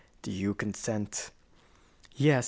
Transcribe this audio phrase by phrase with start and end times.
[0.23, 1.29] Do you consent?"
[2.15, 2.39] "Yes.